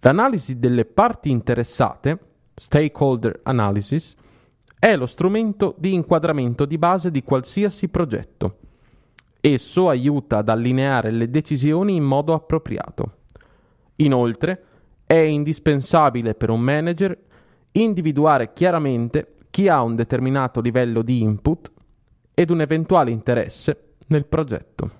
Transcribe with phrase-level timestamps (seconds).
[0.00, 2.18] L'analisi delle parti interessate,
[2.54, 4.14] stakeholder analysis,
[4.78, 8.56] è lo strumento di inquadramento di base di qualsiasi progetto.
[9.40, 13.18] Esso aiuta ad allineare le decisioni in modo appropriato.
[13.96, 14.64] Inoltre,
[15.04, 17.18] è indispensabile per un manager
[17.72, 21.70] individuare chiaramente chi ha un determinato livello di input
[22.34, 24.90] ed un eventuale interesse nel progetto.